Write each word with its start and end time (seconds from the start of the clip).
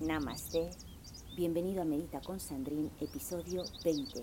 Namaste. 0.00 0.68
Bienvenido 1.36 1.80
a 1.80 1.86
Medita 1.86 2.20
con 2.20 2.38
Sandrine, 2.38 2.90
episodio 3.00 3.64
20. 3.82 4.20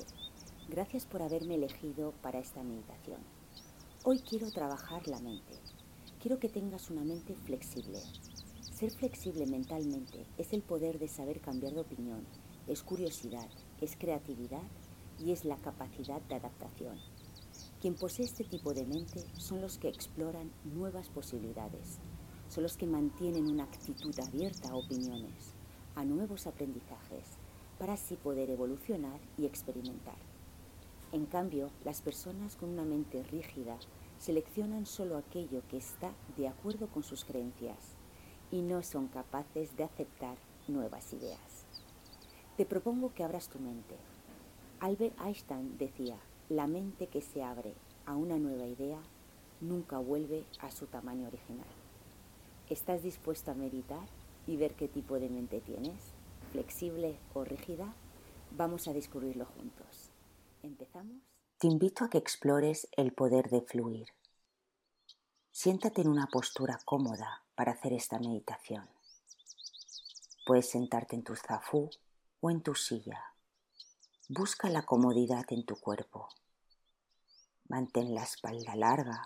Gracias 0.69 1.07
por 1.07 1.23
haberme 1.23 1.55
elegido 1.55 2.13
para 2.21 2.37
esta 2.37 2.61
meditación. 2.61 3.17
Hoy 4.03 4.19
quiero 4.19 4.51
trabajar 4.51 5.07
la 5.07 5.19
mente. 5.19 5.55
Quiero 6.21 6.37
que 6.37 6.47
tengas 6.47 6.91
una 6.91 7.03
mente 7.03 7.33
flexible. 7.33 7.97
Ser 8.61 8.91
flexible 8.91 9.47
mentalmente 9.47 10.27
es 10.37 10.53
el 10.53 10.61
poder 10.61 10.99
de 10.99 11.07
saber 11.07 11.41
cambiar 11.41 11.73
de 11.73 11.81
opinión, 11.81 12.23
es 12.67 12.83
curiosidad, 12.83 13.49
es 13.81 13.95
creatividad 13.97 14.61
y 15.17 15.31
es 15.31 15.43
la 15.43 15.57
capacidad 15.57 16.21
de 16.21 16.35
adaptación. 16.35 16.99
Quien 17.81 17.95
posee 17.95 18.25
este 18.25 18.43
tipo 18.43 18.75
de 18.75 18.85
mente 18.85 19.25
son 19.39 19.59
los 19.59 19.79
que 19.79 19.89
exploran 19.89 20.51
nuevas 20.65 21.09
posibilidades, 21.09 21.97
son 22.47 22.61
los 22.61 22.77
que 22.77 22.85
mantienen 22.85 23.49
una 23.49 23.63
actitud 23.63 24.13
abierta 24.19 24.69
a 24.69 24.75
opiniones, 24.75 25.55
a 25.95 26.03
nuevos 26.03 26.47
aprendizajes, 26.47 27.25
para 27.79 27.93
así 27.93 28.15
poder 28.15 28.49
evolucionar 28.49 29.19
y 29.37 29.45
experimentar. 29.45 30.15
En 31.11 31.25
cambio, 31.25 31.69
las 31.85 32.01
personas 32.01 32.55
con 32.55 32.69
una 32.69 32.83
mente 32.83 33.23
rígida 33.23 33.77
seleccionan 34.19 34.85
solo 34.85 35.17
aquello 35.17 35.61
que 35.69 35.77
está 35.77 36.11
de 36.37 36.47
acuerdo 36.47 36.87
con 36.87 37.03
sus 37.03 37.25
creencias 37.25 37.77
y 38.51 38.61
no 38.61 38.81
son 38.83 39.07
capaces 39.07 39.75
de 39.77 39.83
aceptar 39.83 40.37
nuevas 40.67 41.11
ideas. 41.13 41.65
Te 42.57 42.65
propongo 42.65 43.13
que 43.13 43.23
abras 43.23 43.49
tu 43.49 43.59
mente. 43.59 43.95
Albert 44.79 45.19
Einstein 45.19 45.77
decía, 45.77 46.17
la 46.49 46.67
mente 46.67 47.07
que 47.07 47.21
se 47.21 47.43
abre 47.43 47.73
a 48.05 48.15
una 48.15 48.37
nueva 48.37 48.65
idea 48.65 48.99
nunca 49.61 49.97
vuelve 49.97 50.45
a 50.59 50.71
su 50.71 50.87
tamaño 50.87 51.27
original. 51.27 51.67
¿Estás 52.69 53.03
dispuesto 53.03 53.51
a 53.51 53.55
meditar 53.55 54.07
y 54.47 54.57
ver 54.57 54.75
qué 54.75 54.87
tipo 54.87 55.19
de 55.19 55.29
mente 55.29 55.61
tienes? 55.61 56.13
¿Flexible 56.51 57.17
o 57.33 57.43
rígida? 57.43 57.93
Vamos 58.51 58.87
a 58.87 58.93
descubrirlo 58.93 59.45
juntos. 59.45 60.11
¿Empezamos? 60.61 61.21
Te 61.57 61.67
invito 61.67 62.03
a 62.03 62.09
que 62.09 62.17
explores 62.17 62.87
el 62.97 63.13
poder 63.13 63.49
de 63.49 63.61
fluir. 63.61 64.07
Siéntate 65.51 66.01
en 66.01 66.09
una 66.09 66.27
postura 66.27 66.79
cómoda 66.83 67.43
para 67.55 67.73
hacer 67.73 67.93
esta 67.93 68.19
meditación. 68.19 68.87
Puedes 70.45 70.69
sentarte 70.69 71.15
en 71.15 71.23
tu 71.23 71.35
zafú 71.35 71.89
o 72.41 72.51
en 72.51 72.61
tu 72.61 72.75
silla. 72.75 73.33
Busca 74.29 74.69
la 74.69 74.83
comodidad 74.83 75.45
en 75.49 75.65
tu 75.65 75.75
cuerpo. 75.75 76.27
Mantén 77.69 78.13
la 78.13 78.23
espalda 78.23 78.75
larga, 78.75 79.23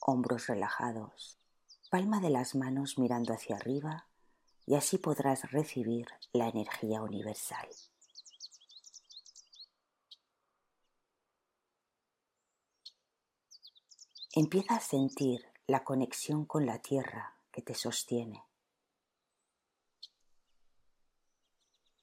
hombros 0.00 0.46
relajados, 0.46 1.38
palma 1.90 2.20
de 2.20 2.30
las 2.30 2.54
manos 2.54 2.98
mirando 2.98 3.32
hacia 3.34 3.56
arriba 3.56 4.06
y 4.68 4.74
así 4.74 4.98
podrás 4.98 5.50
recibir 5.50 6.06
la 6.34 6.48
energía 6.48 7.00
universal. 7.00 7.66
Empieza 14.34 14.76
a 14.76 14.80
sentir 14.80 15.46
la 15.66 15.84
conexión 15.84 16.44
con 16.44 16.66
la 16.66 16.80
tierra 16.80 17.34
que 17.50 17.62
te 17.62 17.72
sostiene. 17.72 18.44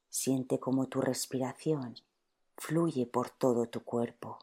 Siente 0.09 0.59
como 0.59 0.87
tu 0.87 1.01
respiración 1.01 1.95
fluye 2.57 3.05
por 3.05 3.29
todo 3.29 3.69
tu 3.69 3.83
cuerpo. 3.83 4.39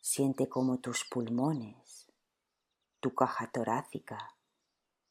Siente 0.00 0.48
como 0.48 0.78
tus 0.78 1.04
pulmones, 1.04 2.11
tu 3.02 3.12
caja 3.16 3.50
torácica 3.50 4.36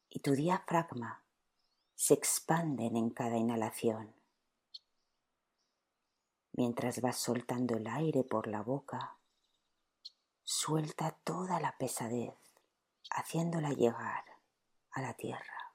y 0.10 0.22
tu 0.22 0.32
diafragma 0.32 1.26
se 1.94 2.14
expanden 2.14 2.96
en 2.96 3.10
cada 3.10 3.36
inhalación. 3.36 4.16
Mientras 6.54 7.02
vas 7.02 7.18
soltando 7.18 7.76
el 7.76 7.88
aire 7.88 8.24
por 8.24 8.48
la 8.48 8.62
boca, 8.62 9.18
suelta 10.44 11.12
toda 11.26 11.60
la 11.60 11.78
pesadez, 11.78 12.34
haciéndola 13.10 13.72
llegar 13.72 14.24
a 14.92 15.02
la 15.02 15.14
tierra. 15.14 15.74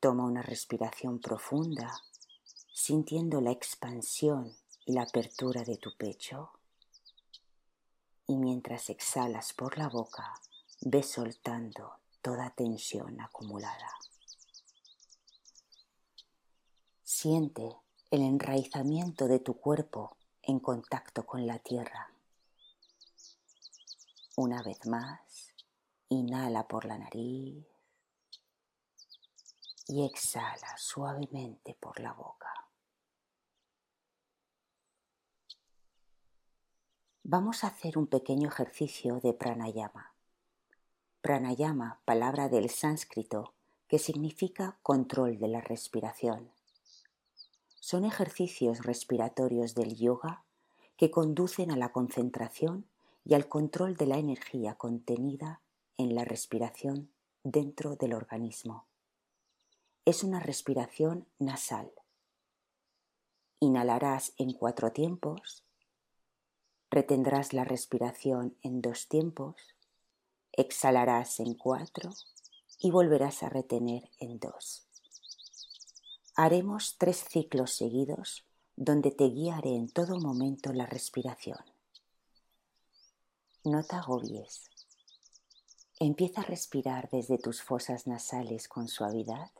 Toma 0.00 0.24
una 0.24 0.40
respiración 0.40 1.20
profunda, 1.20 1.92
sintiendo 2.72 3.42
la 3.42 3.50
expansión 3.50 4.56
y 4.86 4.94
la 4.94 5.02
apertura 5.02 5.64
de 5.64 5.76
tu 5.76 5.94
pecho. 5.98 6.61
Y 8.32 8.36
mientras 8.36 8.88
exhalas 8.88 9.52
por 9.52 9.76
la 9.76 9.90
boca, 9.90 10.32
ves 10.80 11.10
soltando 11.10 11.98
toda 12.22 12.48
tensión 12.48 13.20
acumulada. 13.20 13.90
Siente 17.02 17.76
el 18.10 18.22
enraizamiento 18.22 19.28
de 19.28 19.38
tu 19.38 19.60
cuerpo 19.60 20.16
en 20.40 20.60
contacto 20.60 21.26
con 21.26 21.46
la 21.46 21.58
tierra. 21.58 22.10
Una 24.36 24.62
vez 24.62 24.86
más, 24.86 25.52
inhala 26.08 26.66
por 26.66 26.86
la 26.86 26.96
nariz 26.96 27.66
y 29.88 30.06
exhala 30.06 30.78
suavemente 30.78 31.74
por 31.78 32.00
la 32.00 32.14
boca. 32.14 32.61
Vamos 37.24 37.62
a 37.62 37.68
hacer 37.68 37.98
un 37.98 38.08
pequeño 38.08 38.48
ejercicio 38.48 39.20
de 39.20 39.32
pranayama. 39.32 40.12
Pranayama, 41.20 42.00
palabra 42.04 42.48
del 42.48 42.68
sánscrito 42.68 43.54
que 43.86 44.00
significa 44.00 44.76
control 44.82 45.38
de 45.38 45.46
la 45.46 45.60
respiración. 45.60 46.50
Son 47.78 48.04
ejercicios 48.04 48.84
respiratorios 48.84 49.76
del 49.76 49.96
yoga 49.96 50.42
que 50.96 51.12
conducen 51.12 51.70
a 51.70 51.76
la 51.76 51.92
concentración 51.92 52.86
y 53.24 53.34
al 53.34 53.48
control 53.48 53.96
de 53.96 54.06
la 54.06 54.18
energía 54.18 54.74
contenida 54.74 55.60
en 55.98 56.16
la 56.16 56.24
respiración 56.24 57.08
dentro 57.44 57.94
del 57.94 58.14
organismo. 58.14 58.86
Es 60.04 60.24
una 60.24 60.40
respiración 60.40 61.28
nasal. 61.38 61.92
Inhalarás 63.60 64.32
en 64.38 64.54
cuatro 64.54 64.90
tiempos 64.90 65.62
Retendrás 66.92 67.54
la 67.54 67.64
respiración 67.64 68.54
en 68.60 68.82
dos 68.82 69.08
tiempos, 69.08 69.56
exhalarás 70.52 71.40
en 71.40 71.54
cuatro 71.54 72.10
y 72.80 72.90
volverás 72.90 73.42
a 73.42 73.48
retener 73.48 74.10
en 74.20 74.38
dos. 74.38 74.86
Haremos 76.36 76.96
tres 76.98 77.24
ciclos 77.26 77.72
seguidos 77.72 78.44
donde 78.76 79.10
te 79.10 79.24
guiaré 79.30 79.74
en 79.74 79.88
todo 79.88 80.20
momento 80.20 80.74
la 80.74 80.84
respiración. 80.84 81.64
No 83.64 83.82
te 83.84 83.96
agobies. 83.96 84.68
Empieza 85.98 86.42
a 86.42 86.44
respirar 86.44 87.08
desde 87.10 87.38
tus 87.38 87.62
fosas 87.62 88.06
nasales 88.06 88.68
con 88.68 88.88
suavidad. 88.88 89.50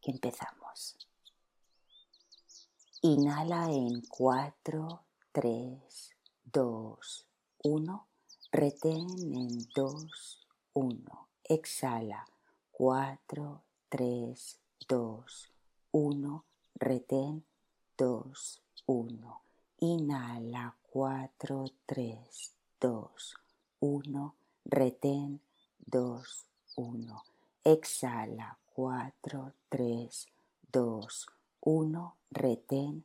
Empezamos. 0.00 0.96
Inhala 3.02 3.70
en 3.70 4.00
cuatro, 4.08 5.04
3, 5.32 6.16
2, 6.52 7.26
1. 7.62 8.06
Retén 8.50 9.06
en 9.32 9.68
2, 9.74 10.48
1. 10.72 11.28
Exhala. 11.44 12.26
4, 12.72 13.62
3, 13.88 14.58
2, 14.88 15.50
1. 15.92 16.44
Retén 16.74 17.44
2, 17.96 18.62
1. 18.86 19.40
Inhala. 19.78 20.74
4, 20.92 21.64
3, 21.86 22.52
2, 22.80 23.36
1. 23.78 24.34
Retén 24.64 25.40
2, 25.86 26.46
1. 26.74 27.22
Exhala. 27.62 28.58
4, 28.74 29.52
3, 29.68 30.26
2, 30.72 31.26
1. 31.60 32.14
Retén 32.30 33.04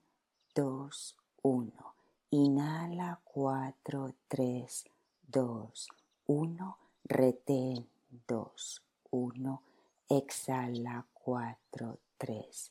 2, 0.55 1.15
1. 1.43 1.95
Inhala 2.31 3.19
4, 3.23 4.13
3, 4.27 4.85
2, 5.31 5.87
1. 6.27 6.77
Retén 7.03 7.87
2, 8.27 8.81
1. 9.11 9.61
Exhala 10.09 11.05
4, 11.13 11.97
3, 12.17 12.69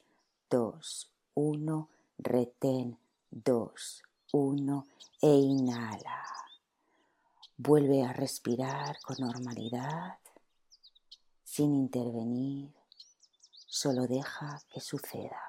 2, 0.50 1.11
1. 1.35 1.89
Retén 2.19 2.99
2, 3.31 4.03
1. 4.37 4.87
E 5.23 5.29
inhala. 5.29 6.25
Vuelve 7.57 8.03
a 8.03 8.13
respirar 8.13 8.99
con 9.01 9.17
normalidad, 9.21 10.19
sin 11.45 11.73
intervenir. 11.73 12.75
Solo 13.69 14.09
deja 14.09 14.61
que 14.71 14.81
suceda. 14.81 15.41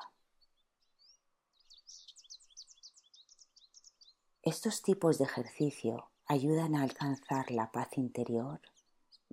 Estos 4.44 4.84
tipos 4.84 5.18
de 5.18 5.24
ejercicio 5.24 6.12
ayudan 6.28 6.76
a 6.76 6.84
alcanzar 6.84 7.50
la 7.50 7.72
paz 7.72 7.98
interior, 7.98 8.62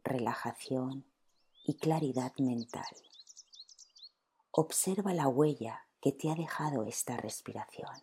relajación 0.03 1.05
y 1.67 1.75
claridad 1.75 2.33
mental. 2.39 2.97
Observa 4.51 5.13
la 5.13 5.29
huella 5.29 5.87
que 6.01 6.13
te 6.13 6.31
ha 6.31 6.35
dejado 6.35 6.87
esta 6.87 7.19
respiración. 7.19 8.01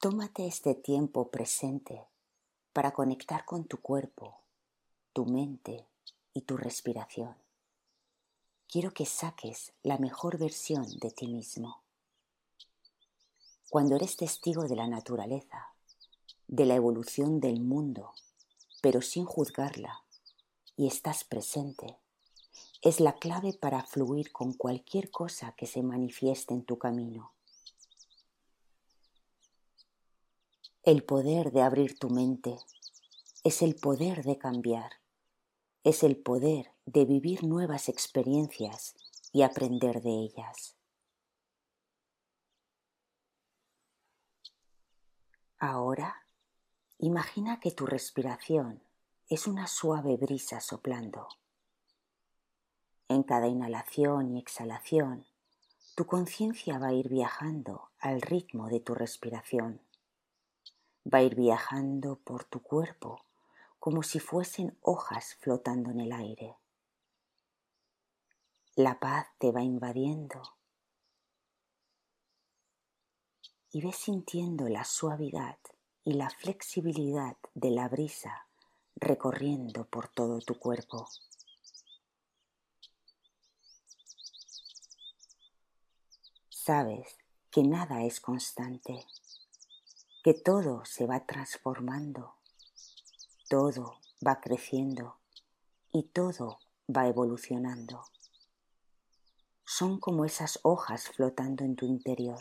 Tómate 0.00 0.46
este 0.46 0.76
tiempo 0.76 1.28
presente 1.28 2.06
para 2.72 2.92
conectar 2.92 3.44
con 3.44 3.64
tu 3.64 3.78
cuerpo, 3.78 4.42
tu 5.12 5.26
mente 5.26 5.88
y 6.32 6.42
tu 6.42 6.56
respiración. 6.56 7.34
Quiero 8.68 8.92
que 8.94 9.06
saques 9.06 9.72
la 9.82 9.98
mejor 9.98 10.38
versión 10.38 10.86
de 11.00 11.10
ti 11.10 11.26
mismo. 11.26 11.82
Cuando 13.70 13.96
eres 13.96 14.16
testigo 14.16 14.68
de 14.68 14.76
la 14.76 14.86
naturaleza, 14.86 15.74
de 16.46 16.64
la 16.64 16.76
evolución 16.76 17.40
del 17.40 17.60
mundo, 17.60 18.12
pero 18.80 19.02
sin 19.02 19.24
juzgarla, 19.24 20.04
y 20.76 20.86
estás 20.86 21.24
presente, 21.24 21.98
es 22.82 23.00
la 23.00 23.16
clave 23.16 23.52
para 23.52 23.82
fluir 23.82 24.30
con 24.30 24.52
cualquier 24.52 25.10
cosa 25.10 25.56
que 25.56 25.66
se 25.66 25.82
manifieste 25.82 26.54
en 26.54 26.62
tu 26.62 26.78
camino. 26.78 27.32
El 30.88 31.04
poder 31.04 31.52
de 31.52 31.60
abrir 31.60 31.98
tu 31.98 32.08
mente 32.08 32.56
es 33.44 33.60
el 33.60 33.74
poder 33.74 34.24
de 34.24 34.38
cambiar, 34.38 34.92
es 35.84 36.02
el 36.02 36.16
poder 36.16 36.72
de 36.86 37.04
vivir 37.04 37.44
nuevas 37.44 37.90
experiencias 37.90 38.94
y 39.30 39.42
aprender 39.42 40.00
de 40.00 40.12
ellas. 40.12 40.78
Ahora, 45.58 46.24
imagina 46.96 47.60
que 47.60 47.70
tu 47.70 47.84
respiración 47.84 48.82
es 49.28 49.46
una 49.46 49.66
suave 49.66 50.16
brisa 50.16 50.58
soplando. 50.62 51.28
En 53.08 53.24
cada 53.24 53.46
inhalación 53.46 54.34
y 54.34 54.38
exhalación, 54.38 55.26
tu 55.94 56.06
conciencia 56.06 56.78
va 56.78 56.86
a 56.86 56.94
ir 56.94 57.10
viajando 57.10 57.90
al 57.98 58.22
ritmo 58.22 58.70
de 58.70 58.80
tu 58.80 58.94
respiración 58.94 59.82
va 61.12 61.18
a 61.18 61.22
ir 61.22 61.34
viajando 61.34 62.16
por 62.16 62.44
tu 62.44 62.62
cuerpo 62.62 63.24
como 63.78 64.02
si 64.02 64.18
fuesen 64.18 64.76
hojas 64.82 65.36
flotando 65.40 65.90
en 65.90 66.00
el 66.00 66.12
aire. 66.12 66.56
La 68.74 68.98
paz 69.00 69.26
te 69.38 69.50
va 69.50 69.62
invadiendo 69.62 70.42
y 73.70 73.82
ves 73.82 73.96
sintiendo 73.96 74.68
la 74.68 74.84
suavidad 74.84 75.58
y 76.04 76.14
la 76.14 76.30
flexibilidad 76.30 77.36
de 77.54 77.70
la 77.70 77.88
brisa 77.88 78.46
recorriendo 78.96 79.84
por 79.84 80.08
todo 80.08 80.40
tu 80.40 80.58
cuerpo. 80.58 81.08
Sabes 86.48 87.16
que 87.50 87.62
nada 87.62 88.04
es 88.04 88.20
constante 88.20 89.06
que 90.22 90.34
todo 90.34 90.84
se 90.84 91.06
va 91.06 91.24
transformando, 91.26 92.34
todo 93.48 94.00
va 94.26 94.40
creciendo 94.40 95.16
y 95.92 96.02
todo 96.02 96.58
va 96.88 97.06
evolucionando. 97.06 98.04
Son 99.64 100.00
como 100.00 100.24
esas 100.24 100.58
hojas 100.64 101.08
flotando 101.08 101.64
en 101.64 101.76
tu 101.76 101.86
interior. 101.86 102.40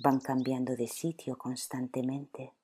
Van 0.00 0.20
cambiando 0.20 0.76
de 0.76 0.86
sitio 0.86 1.36
constantemente, 1.36 2.54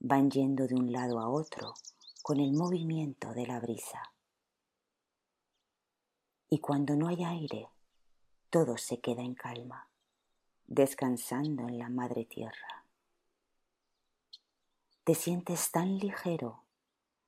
van 0.00 0.28
yendo 0.30 0.66
de 0.66 0.74
un 0.74 0.90
lado 0.90 1.20
a 1.20 1.28
otro 1.28 1.74
con 2.22 2.40
el 2.40 2.52
movimiento 2.52 3.32
de 3.32 3.46
la 3.46 3.60
brisa. 3.60 4.12
Y 6.50 6.58
cuando 6.58 6.96
no 6.96 7.06
hay 7.06 7.22
aire, 7.22 7.68
todo 8.50 8.76
se 8.76 8.98
queda 8.98 9.22
en 9.22 9.34
calma, 9.34 9.88
descansando 10.66 11.68
en 11.68 11.78
la 11.78 11.90
madre 11.90 12.24
tierra 12.24 12.77
te 15.08 15.14
sientes 15.14 15.70
tan 15.70 15.96
ligero 15.96 16.66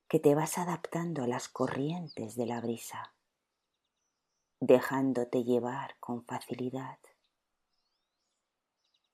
que 0.07 0.19
te 0.21 0.35
vas 0.35 0.59
adaptando 0.59 1.23
a 1.23 1.27
las 1.27 1.49
corrientes 1.49 2.37
de 2.37 2.45
la 2.45 2.61
brisa, 2.61 3.15
dejándote 4.61 5.45
llevar 5.45 5.97
con 5.99 6.23
facilidad. 6.27 6.99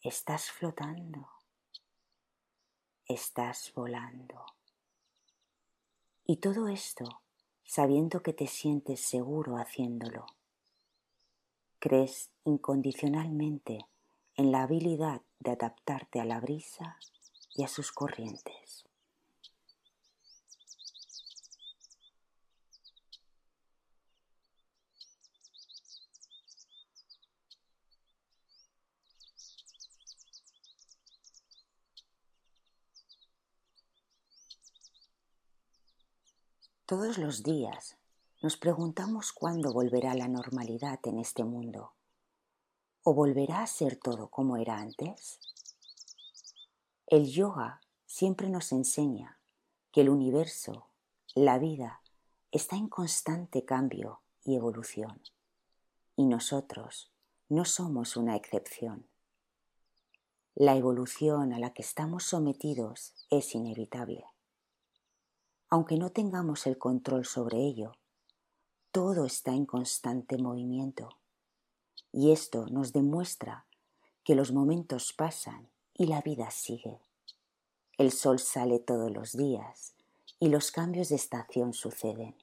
Estás 0.03 0.51
flotando, 0.51 1.29
estás 3.05 3.73
volando. 3.73 4.45
Y 6.25 6.39
todo 6.39 6.67
esto 6.67 7.23
sabiendo 7.63 8.21
que 8.21 8.33
te 8.33 8.49
sientes 8.49 9.01
seguro 9.01 9.59
haciéndolo. 9.59 10.27
Crees 11.79 12.33
incondicionalmente 12.43 13.87
en 14.35 14.51
la 14.51 14.65
habilidad 14.65 15.23
de 15.39 15.53
adaptarte 15.53 16.19
a 16.19 16.25
la 16.25 16.41
brisa 16.41 16.99
y 17.57 17.65
a 17.65 17.69
sus 17.69 17.91
corrientes. 17.91 18.85
Todos 36.85 37.19
los 37.19 37.43
días 37.43 37.97
nos 38.43 38.57
preguntamos 38.57 39.33
cuándo 39.33 39.73
volverá 39.73 40.15
la 40.15 40.29
normalidad 40.29 41.01
en 41.03 41.19
este 41.19 41.43
mundo. 41.43 41.95
¿O 43.03 43.13
volverá 43.13 43.63
a 43.63 43.67
ser 43.67 43.97
todo 43.97 44.29
como 44.29 44.57
era 44.57 44.77
antes? 44.77 45.41
El 47.09 47.31
yoga 47.31 47.81
siempre 48.05 48.49
nos 48.49 48.73
enseña 48.73 49.39
que 49.93 50.01
el 50.01 50.09
universo, 50.09 50.89
la 51.37 51.57
vida, 51.57 52.03
está 52.51 52.75
en 52.75 52.89
constante 52.89 53.65
cambio 53.65 54.23
y 54.43 54.57
evolución. 54.57 55.23
Y 56.17 56.27
nosotros 56.27 57.13
no 57.49 57.65
somos 57.65 58.17
una 58.17 58.35
excepción. 58.35 59.07
La 60.57 60.75
evolución 60.75 61.53
a 61.53 61.61
la 61.61 61.73
que 61.73 61.83
estamos 61.83 62.25
sometidos 62.25 63.15
es 63.31 63.55
inevitable. 63.55 64.25
Aunque 65.69 65.99
no 65.99 66.11
tengamos 66.11 66.67
el 66.67 66.77
control 66.77 67.25
sobre 67.25 67.59
ello, 67.59 67.93
todo 68.91 69.27
está 69.27 69.53
en 69.53 69.65
constante 69.65 70.39
movimiento. 70.39 71.11
Y 72.11 72.33
esto 72.33 72.67
nos 72.67 72.93
demuestra 72.93 73.67
que 74.25 74.35
los 74.35 74.51
momentos 74.51 75.13
pasan 75.13 75.71
y 75.99 76.07
la 76.07 76.21
vida 76.21 76.51
sigue. 76.51 77.01
El 77.97 78.13
sol 78.13 78.39
sale 78.39 78.79
todos 78.79 79.11
los 79.11 79.33
días 79.33 79.95
y 80.39 80.49
los 80.49 80.71
cambios 80.71 81.09
de 81.09 81.17
estación 81.17 81.73
suceden. 81.73 82.37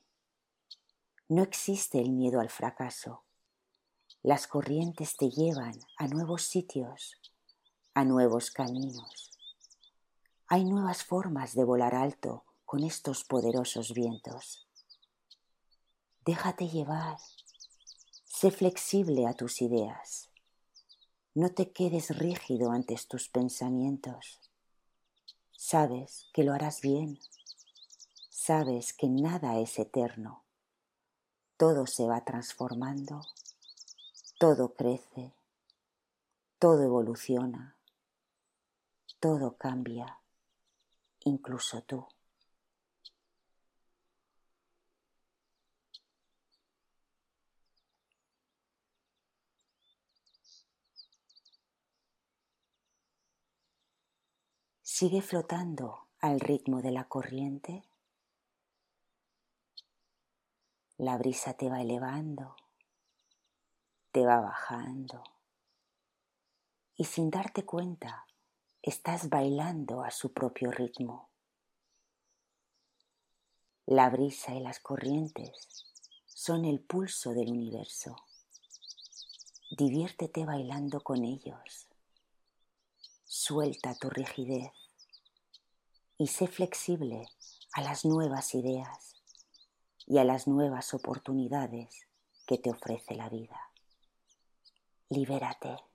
No 1.30 1.44
existe 1.44 2.00
el 2.00 2.12
miedo 2.12 2.40
al 2.40 2.50
fracaso. 2.50 3.24
Las 4.24 4.48
corrientes 4.48 5.16
te 5.18 5.30
llevan 5.30 5.80
a 5.98 6.08
nuevos 6.08 6.44
sitios, 6.44 7.22
a 7.94 8.04
nuevos 8.04 8.50
caminos. 8.50 9.38
Hay 10.48 10.66
nuevas 10.66 11.04
formas 11.04 11.54
de 11.54 11.64
volar 11.64 11.94
alto 11.94 12.46
con 12.66 12.84
estos 12.84 13.24
poderosos 13.24 13.94
vientos. 13.94 14.68
Déjate 16.26 16.68
llevar. 16.70 17.18
Sé 18.26 18.50
flexible 18.50 19.28
a 19.28 19.34
tus 19.34 19.62
ideas. 19.62 20.33
No 21.36 21.50
te 21.50 21.72
quedes 21.72 22.16
rígido 22.16 22.72
ante 22.72 22.96
tus 23.08 23.28
pensamientos. 23.28 24.40
Sabes 25.52 26.28
que 26.32 26.44
lo 26.44 26.54
harás 26.54 26.82
bien. 26.82 27.20
Sabes 28.30 28.94
que 28.94 29.08
nada 29.08 29.58
es 29.58 29.80
eterno. 29.80 30.44
Todo 31.58 31.88
se 31.88 32.06
va 32.06 32.24
transformando. 32.24 33.22
Todo 34.38 34.76
crece. 34.76 35.34
Todo 36.60 36.84
evoluciona. 36.84 37.78
Todo 39.20 39.58
cambia. 39.58 40.20
incluso 41.26 41.82
tú. 41.82 42.13
Sigue 54.96 55.24
flotando 55.24 56.10
al 56.20 56.40
ritmo 56.40 56.84
de 56.84 56.92
la 56.92 57.06
corriente. 57.06 57.84
La 60.98 61.18
brisa 61.18 61.56
te 61.56 61.68
va 61.68 61.82
elevando, 61.82 62.56
te 64.12 64.24
va 64.24 64.40
bajando 64.40 65.24
y 66.96 67.06
sin 67.06 67.32
darte 67.32 67.66
cuenta 67.66 68.28
estás 68.84 69.30
bailando 69.30 70.04
a 70.04 70.12
su 70.12 70.32
propio 70.32 70.70
ritmo. 70.70 71.32
La 73.88 74.12
brisa 74.12 74.54
y 74.54 74.60
las 74.60 74.80
corrientes 74.80 75.88
son 76.28 76.66
el 76.66 76.80
pulso 76.80 77.34
del 77.34 77.50
universo. 77.50 78.16
Diviértete 79.76 80.46
bailando 80.46 81.02
con 81.02 81.24
ellos. 81.24 81.88
Suelta 83.26 83.96
tu 83.96 84.12
rigidez 84.12 84.83
y 86.18 86.28
sé 86.28 86.48
flexible 86.48 87.28
a 87.74 87.82
las 87.82 88.06
nuevas 88.06 88.54
ideas 88.56 89.16
y 90.06 90.18
a 90.20 90.24
las 90.24 90.48
nuevas 90.48 90.94
oportunidades 90.94 92.08
que 92.46 92.58
te 92.58 92.70
ofrece 92.70 93.16
la 93.16 93.30
vida. 93.30 93.72
Libérate. 95.10 95.93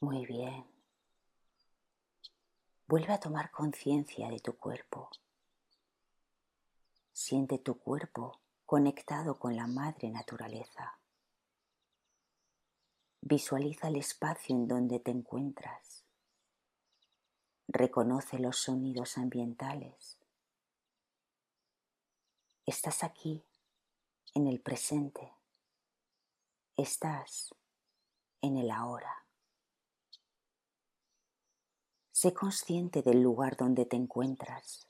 Muy 0.00 0.26
bien. 0.26 0.66
Vuelve 2.86 3.14
a 3.14 3.18
tomar 3.18 3.50
conciencia 3.50 4.28
de 4.28 4.38
tu 4.40 4.56
cuerpo. 4.58 5.10
Siente 7.12 7.58
tu 7.58 7.78
cuerpo 7.78 8.40
conectado 8.66 9.38
con 9.38 9.56
la 9.56 9.66
madre 9.66 10.10
naturaleza. 10.10 10.98
Visualiza 13.22 13.88
el 13.88 13.96
espacio 13.96 14.54
en 14.54 14.68
donde 14.68 15.00
te 15.00 15.10
encuentras. 15.10 16.04
Reconoce 17.66 18.38
los 18.38 18.58
sonidos 18.58 19.16
ambientales. 19.16 20.18
Estás 22.66 23.02
aquí, 23.02 23.42
en 24.34 24.46
el 24.46 24.60
presente. 24.60 25.32
Estás 26.76 27.54
en 28.42 28.58
el 28.58 28.70
ahora. 28.70 29.25
Sé 32.18 32.32
consciente 32.32 33.02
del 33.02 33.20
lugar 33.20 33.58
donde 33.58 33.84
te 33.84 33.94
encuentras. 33.94 34.86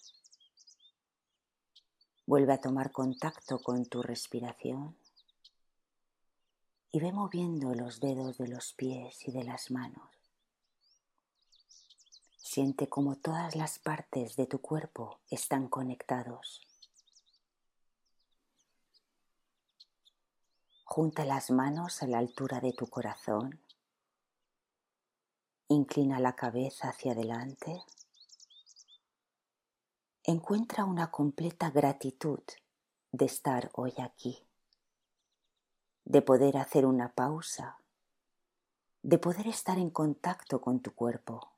Vuelve 2.24 2.52
a 2.52 2.60
tomar 2.60 2.92
contacto 2.92 3.58
con 3.58 3.84
tu 3.84 4.00
respiración 4.00 4.96
y 6.92 7.00
ve 7.00 7.10
moviendo 7.10 7.74
los 7.74 7.98
dedos 7.98 8.38
de 8.38 8.46
los 8.46 8.74
pies 8.74 9.26
y 9.26 9.32
de 9.32 9.42
las 9.42 9.72
manos. 9.72 10.08
Siente 12.36 12.88
como 12.88 13.16
todas 13.16 13.56
las 13.56 13.80
partes 13.80 14.36
de 14.36 14.46
tu 14.46 14.60
cuerpo 14.60 15.18
están 15.28 15.66
conectados. 15.66 16.60
Junta 20.84 21.24
las 21.24 21.50
manos 21.50 22.04
a 22.04 22.06
la 22.06 22.18
altura 22.18 22.60
de 22.60 22.72
tu 22.72 22.86
corazón 22.86 23.65
Inclina 25.68 26.20
la 26.20 26.36
cabeza 26.36 26.90
hacia 26.90 27.10
adelante. 27.10 27.82
Encuentra 30.22 30.84
una 30.84 31.10
completa 31.10 31.70
gratitud 31.70 32.38
de 33.10 33.24
estar 33.24 33.70
hoy 33.74 33.92
aquí, 33.98 34.46
de 36.04 36.22
poder 36.22 36.56
hacer 36.56 36.86
una 36.86 37.12
pausa, 37.14 37.80
de 39.02 39.18
poder 39.18 39.48
estar 39.48 39.76
en 39.78 39.90
contacto 39.90 40.60
con 40.60 40.78
tu 40.82 40.94
cuerpo, 40.94 41.50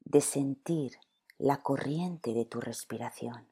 de 0.00 0.22
sentir 0.22 0.98
la 1.36 1.62
corriente 1.62 2.32
de 2.32 2.46
tu 2.46 2.58
respiración. 2.62 3.50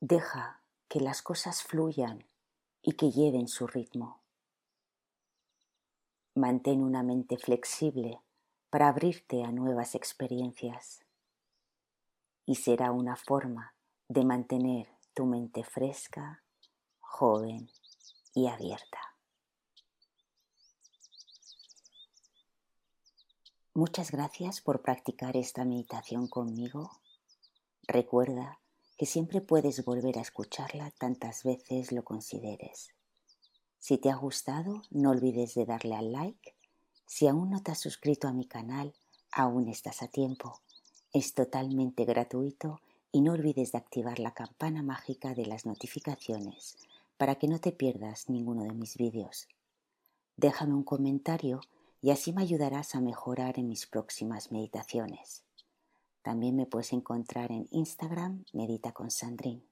Deja 0.00 0.62
que 0.88 1.00
las 1.00 1.20
cosas 1.20 1.62
fluyan 1.62 2.26
y 2.86 2.92
que 2.92 3.10
lleven 3.10 3.48
su 3.48 3.66
ritmo. 3.66 4.20
Mantén 6.34 6.82
una 6.82 7.02
mente 7.02 7.38
flexible 7.38 8.20
para 8.68 8.88
abrirte 8.88 9.42
a 9.42 9.50
nuevas 9.50 9.94
experiencias 9.94 11.00
y 12.44 12.56
será 12.56 12.92
una 12.92 13.16
forma 13.16 13.74
de 14.08 14.24
mantener 14.24 14.88
tu 15.14 15.24
mente 15.24 15.64
fresca, 15.64 16.42
joven 17.00 17.70
y 18.34 18.48
abierta. 18.48 19.16
Muchas 23.72 24.10
gracias 24.10 24.60
por 24.60 24.82
practicar 24.82 25.36
esta 25.36 25.64
meditación 25.64 26.28
conmigo. 26.28 27.00
Recuerda 27.88 28.60
que 28.96 29.06
siempre 29.06 29.40
puedes 29.40 29.84
volver 29.84 30.18
a 30.18 30.22
escucharla 30.22 30.90
tantas 30.92 31.42
veces 31.42 31.92
lo 31.92 32.04
consideres. 32.04 32.94
Si 33.78 33.98
te 33.98 34.10
ha 34.10 34.16
gustado, 34.16 34.82
no 34.90 35.10
olvides 35.10 35.54
de 35.54 35.66
darle 35.66 35.94
al 35.94 36.12
like. 36.12 36.54
Si 37.06 37.26
aún 37.28 37.50
no 37.50 37.62
te 37.62 37.72
has 37.72 37.80
suscrito 37.80 38.28
a 38.28 38.32
mi 38.32 38.46
canal, 38.46 38.94
aún 39.30 39.68
estás 39.68 40.02
a 40.02 40.08
tiempo. 40.08 40.60
Es 41.12 41.34
totalmente 41.34 42.04
gratuito 42.04 42.80
y 43.12 43.20
no 43.20 43.32
olvides 43.32 43.72
de 43.72 43.78
activar 43.78 44.18
la 44.18 44.32
campana 44.32 44.82
mágica 44.82 45.34
de 45.34 45.46
las 45.46 45.66
notificaciones 45.66 46.76
para 47.16 47.36
que 47.36 47.46
no 47.46 47.60
te 47.60 47.72
pierdas 47.72 48.28
ninguno 48.28 48.64
de 48.64 48.72
mis 48.72 48.96
vídeos. 48.96 49.48
Déjame 50.36 50.74
un 50.74 50.82
comentario 50.82 51.60
y 52.02 52.10
así 52.10 52.32
me 52.32 52.42
ayudarás 52.42 52.94
a 52.94 53.00
mejorar 53.00 53.58
en 53.58 53.68
mis 53.68 53.86
próximas 53.86 54.50
meditaciones. 54.50 55.43
También 56.24 56.56
me 56.56 56.64
puedes 56.64 56.94
encontrar 56.94 57.52
en 57.52 57.68
Instagram, 57.70 58.46
Medita 58.54 58.92
con 58.92 59.10
Sandrine. 59.10 59.62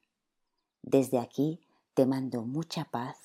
Desde 0.82 1.18
aquí 1.18 1.66
te 1.94 2.04
mando 2.04 2.42
mucha 2.42 2.84
paz, 2.84 3.16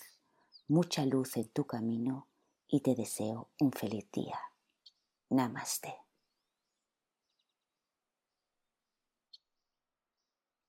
mucha 0.69 1.05
luz 1.05 1.36
en 1.36 1.50
tu 1.50 1.65
camino 1.65 2.29
y 2.69 2.79
te 2.79 2.96
deseo 2.96 3.50
un 3.60 3.74
feliz 3.74 4.10
día. 4.13 4.39
Namaste. 5.29 6.06